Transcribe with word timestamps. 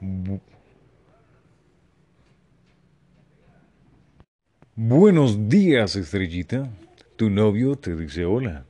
Bu- 0.00 0.40
Buenos 4.76 5.48
días, 5.48 5.96
estrellita. 5.96 6.70
Tu 7.16 7.28
novio 7.28 7.76
te 7.76 7.94
dice 7.94 8.24
hola. 8.24 8.64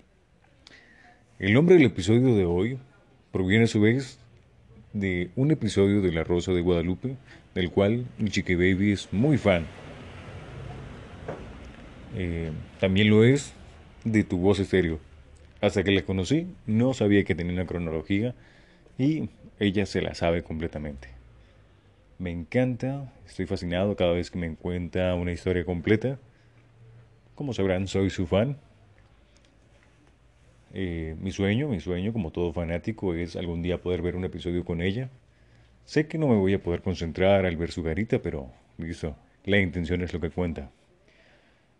El 1.38 1.54
nombre 1.54 1.76
del 1.76 1.86
episodio 1.86 2.34
de 2.34 2.44
hoy 2.44 2.78
proviene 3.32 3.64
a 3.64 3.68
su 3.68 3.80
vez 3.80 4.18
de 4.92 5.30
un 5.36 5.52
episodio 5.52 6.02
de 6.02 6.12
La 6.12 6.24
Rosa 6.24 6.52
de 6.52 6.60
Guadalupe, 6.62 7.16
del 7.54 7.70
cual 7.70 8.06
mi 8.18 8.28
chique 8.30 8.56
baby 8.56 8.92
es 8.92 9.12
muy 9.12 9.38
fan. 9.38 9.66
Eh, 12.16 12.50
también 12.80 13.08
lo 13.08 13.22
es 13.22 13.52
de 14.04 14.24
tu 14.24 14.38
voz 14.38 14.58
estéreo. 14.58 14.98
Hasta 15.60 15.84
que 15.84 15.92
la 15.92 16.02
conocí, 16.02 16.48
no 16.66 16.92
sabía 16.92 17.22
que 17.22 17.34
tenía 17.36 17.52
una 17.52 17.66
cronología 17.66 18.34
y 18.98 19.28
ella 19.60 19.86
se 19.86 20.02
la 20.02 20.14
sabe 20.14 20.42
completamente. 20.42 21.19
Me 22.20 22.30
encanta, 22.30 23.10
estoy 23.26 23.46
fascinado 23.46 23.96
cada 23.96 24.12
vez 24.12 24.30
que 24.30 24.38
me 24.38 24.54
cuenta 24.54 25.14
una 25.14 25.32
historia 25.32 25.64
completa. 25.64 26.18
Como 27.34 27.54
sabrán, 27.54 27.86
soy 27.86 28.10
su 28.10 28.26
fan. 28.26 28.58
Eh, 30.74 31.16
mi 31.18 31.32
sueño, 31.32 31.68
mi 31.68 31.80
sueño, 31.80 32.12
como 32.12 32.30
todo 32.30 32.52
fanático, 32.52 33.14
es 33.14 33.36
algún 33.36 33.62
día 33.62 33.80
poder 33.80 34.02
ver 34.02 34.16
un 34.16 34.24
episodio 34.26 34.66
con 34.66 34.82
ella. 34.82 35.08
Sé 35.86 36.08
que 36.08 36.18
no 36.18 36.28
me 36.28 36.36
voy 36.36 36.52
a 36.52 36.62
poder 36.62 36.82
concentrar 36.82 37.46
al 37.46 37.56
ver 37.56 37.72
su 37.72 37.82
carita, 37.82 38.20
pero 38.20 38.52
listo, 38.76 39.16
la 39.46 39.56
intención 39.58 40.02
es 40.02 40.12
lo 40.12 40.20
que 40.20 40.28
cuenta. 40.28 40.70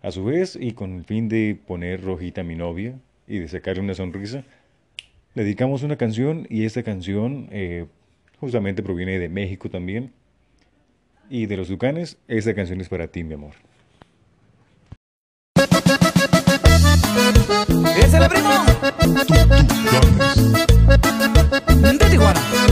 A 0.01 0.11
su 0.11 0.25
vez, 0.25 0.57
y 0.59 0.73
con 0.73 0.95
el 0.95 1.05
fin 1.05 1.29
de 1.29 1.61
poner 1.67 2.03
rojita 2.03 2.41
a 2.41 2.45
mi 2.45 2.55
novia 2.55 2.99
y 3.29 3.41
de 3.41 3.49
sacarle 3.49 3.83
una 3.83 3.93
sonrisa, 3.93 4.45
le 5.35 5.43
dedicamos 5.43 5.83
una 5.83 5.97
canción 5.97 6.47
y 6.49 6.65
esta 6.65 6.83
canción 6.83 7.51
eh, 7.53 7.85
justamente 8.39 8.83
proviene 8.83 9.19
de 9.19 9.29
México 9.29 9.69
también. 9.69 10.15
Y 11.33 11.47
de 11.47 11.57
los 11.57 11.69
Ducanes, 11.69 12.19
esta 12.27 12.55
canción 12.55 12.81
es 12.81 12.89
para 12.89 13.07
ti, 13.07 13.23
mi 13.23 13.35
amor. 13.35 13.55
¡Es 17.97 18.15
el 18.15 18.29
primo! 18.29 18.51
De 21.83 22.11
Tijuana. 22.11 22.70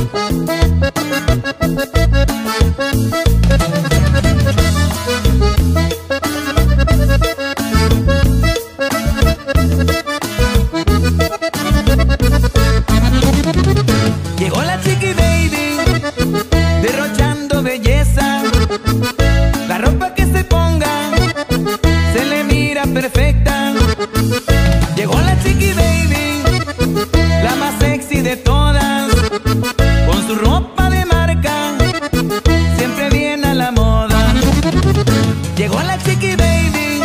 Llegó 35.69 35.83
la 35.83 35.99
chiqui 35.99 36.35
baby, 36.35 37.03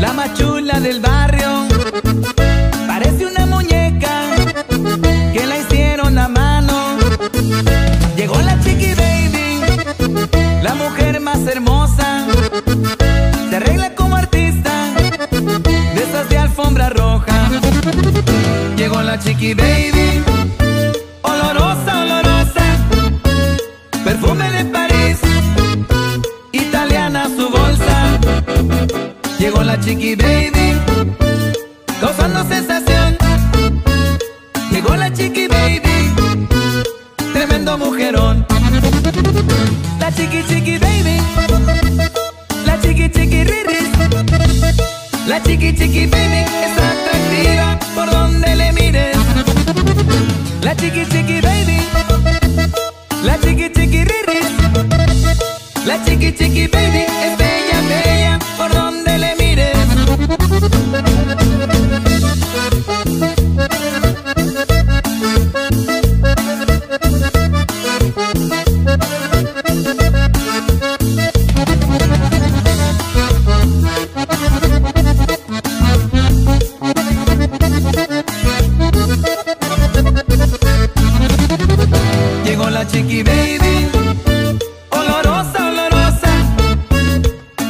la 0.00 0.12
más 0.12 0.34
chula 0.34 0.78
del 0.78 1.00
barrio, 1.00 1.66
parece 2.86 3.26
una 3.26 3.44
muñeca 3.44 4.36
que 5.32 5.44
la 5.44 5.58
hicieron 5.58 6.16
a 6.16 6.28
mano. 6.28 6.96
Llegó 8.16 8.40
la 8.42 8.60
chiqui 8.60 8.94
baby, 8.94 10.62
la 10.62 10.74
mujer 10.76 11.18
más 11.18 11.44
hermosa, 11.48 12.28
se 13.50 13.56
arregla 13.56 13.96
como 13.96 14.14
artista 14.14 14.70
de 15.92 16.04
esas 16.04 16.28
de 16.28 16.38
alfombra 16.38 16.90
roja. 16.90 17.50
Llegó 18.76 19.02
la 19.02 19.18
chiqui 19.18 19.54
baby, 19.54 20.15
Llegó 29.46 29.62
la 29.62 29.78
chiqui 29.78 30.16
baby, 30.16 30.74
causando 32.00 32.42
sensación. 32.48 33.16
Llegó 34.72 34.96
la 34.96 35.08
chiqui 35.12 35.46
baby, 35.46 36.12
tremendo 37.32 37.78
mujerón. 37.78 38.44
La 40.00 40.10
chiqui 40.10 40.42
chiqui 40.48 40.78
baby, 40.78 41.20
la 42.66 42.80
chiqui 42.80 43.08
chiqui 43.08 43.44
riris. 43.44 43.88
La 45.28 45.40
chiqui 45.40 45.72
chiqui 45.76 46.06
baby 46.06 46.42
es 46.64 46.76
atractiva 46.90 47.78
por 47.94 48.10
donde 48.10 48.56
le 48.56 48.72
mires. 48.72 49.16
La 50.62 50.74
chiqui 50.74 51.06
chiqui 51.06 51.40
baby, 51.40 51.78
la 53.22 53.38
chiqui 53.38 53.70
chiqui 53.72 54.04
riris. 54.10 54.50
La 55.86 56.04
chiqui 56.04 56.32
chiqui 56.34 56.66
baby 56.66 57.04
es 57.22 57.45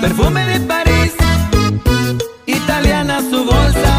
perfume 0.07 0.47
de 0.47 0.61
París, 0.61 1.13
italiana 2.47 3.19
su 3.29 3.45
bolsa. 3.45 3.93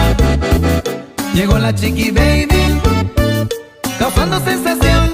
Llegó 1.34 1.58
la 1.58 1.76
chiqui 1.76 2.12
baby, 2.12 2.64
causando 4.00 4.40
sensación. 4.40 5.12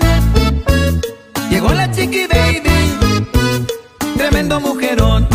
Llegó 1.49 1.73
la 1.73 1.89
chiqui 1.91 2.27
baby, 2.27 2.77
tremendo 4.17 4.59
mujerón. 4.59 5.27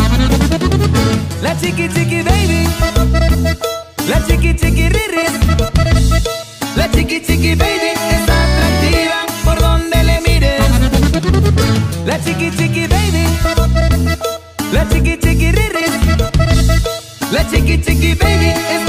La 1.41 1.53
chiqui 1.59 1.89
chiqui 1.89 2.21
baby, 2.21 2.63
la 4.07 4.25
chiqui 4.25 4.55
chiqui 4.55 4.87
riris. 4.95 5.33
La 6.77 6.89
chiqui 6.89 7.19
chiqui 7.19 7.55
baby 7.55 7.91
es 8.15 8.25
atractiva 8.41 9.19
por 9.43 9.59
donde 9.59 10.03
le 10.09 10.21
mires. 10.25 10.61
La 12.05 12.17
chiqui 12.23 12.49
chiqui 12.57 12.88
La 17.69 17.75
chiqui 17.75 17.93
chiqui 17.93 18.15
baby 18.15 18.88